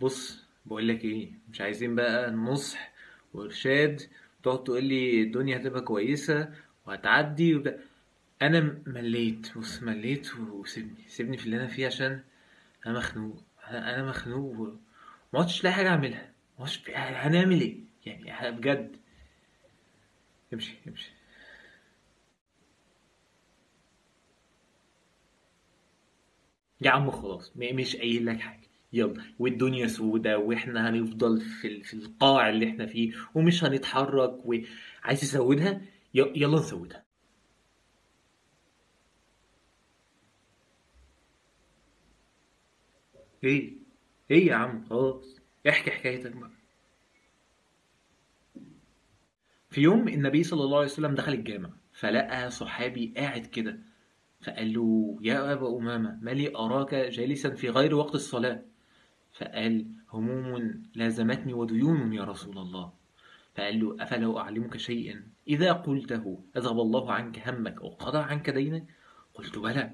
[0.00, 2.92] بص بقول لك إيه مش عايزين بقى نصح
[3.34, 4.02] وارشاد.
[4.42, 6.52] تقعد تقول لي الدنيا هتبقى كويسة
[6.86, 7.74] وهتعدي وبتاع.
[8.42, 12.22] أنا مليت بص مليت وسيبني سيبني في اللي أنا فيه عشان
[12.86, 14.78] أنا مخنوق أنا مخنوق وما
[15.42, 17.76] عدتش لاقي حاجة أعملها ما عدتش هنعمل إيه؟
[18.06, 18.96] يعني بجد.
[20.54, 21.10] امشي امشي.
[26.80, 28.68] يا عم خلاص مش قايل لك حاجة.
[28.92, 35.80] يلا والدنيا سودة وإحنا هنفضل في في القاع اللي إحنا فيه ومش هنتحرك وعايز تسودها؟
[36.14, 37.04] يلا نسودها.
[43.44, 43.72] إيه؟
[44.30, 45.40] إيه يا عم؟ خلاص.
[45.68, 46.50] احكي حكايتك بقى.
[49.70, 53.78] في يوم النبي صلى الله عليه وسلم دخل الجامع فلقى صحابي قاعد كده
[54.40, 58.62] فقال له يا أبا أمامة ما لي أراك جالسا في غير وقت الصلاة؟
[59.38, 62.92] فقال هموم لازمتني وديون يا رسول الله.
[63.54, 68.84] فقال له أفلا أعلمك شيئا؟ إذا قلته أذهب الله عنك همك وقضى عنك دينك؟
[69.34, 69.90] قلت بلى.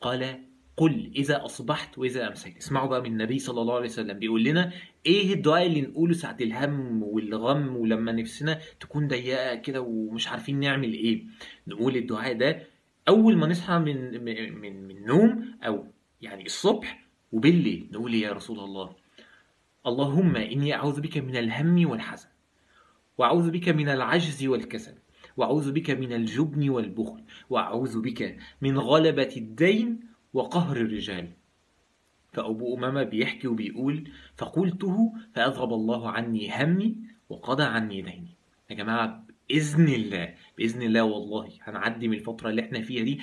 [0.00, 0.40] قال
[0.76, 2.56] قل إذا أصبحت وإذا أمسيت.
[2.56, 4.18] اسمعوا بقى من النبي صلى الله عليه وسلم.
[4.18, 4.72] بيقول لنا
[5.06, 10.92] إيه الدعاء اللي نقوله ساعة الهم والغم ولما نفسنا تكون ضيقة كده ومش عارفين نعمل
[10.92, 11.24] إيه؟
[11.66, 12.62] نقول الدعاء ده
[13.08, 14.52] أول ما نصحى من من
[14.82, 15.86] من النوم أو
[16.22, 18.94] يعني الصبح وبالليل نقول يا رسول الله
[19.86, 22.28] اللهم إني أعوذ بك من الهم والحزن
[23.18, 24.94] وأعوذ بك من العجز والكسل
[25.36, 30.00] وأعوذ بك من الجبن والبخل وأعوذ بك من غلبة الدين
[30.34, 31.32] وقهر الرجال.
[32.32, 36.96] فأبو أمامة بيحكي وبيقول فقلته فأذهب الله عني همي
[37.28, 38.34] وقضى عني ديني.
[38.70, 43.20] يا جماعة بإذن الله بإذن الله والله هنعدي من الفترة اللي إحنا فيها دي.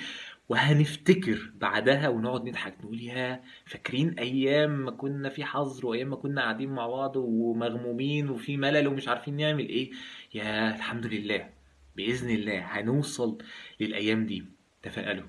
[0.48, 6.42] وهنفتكر بعدها ونقعد نضحك نقول يا فاكرين أيام ما كنا في حظر وأيام ما كنا
[6.42, 9.90] قاعدين مع بعض ومغمومين وفي ملل ومش عارفين نعمل إيه؟
[10.34, 11.50] يا الحمد لله
[11.96, 13.38] بإذن الله هنوصل
[13.80, 14.44] للأيام دي.
[14.82, 15.26] تفائلوا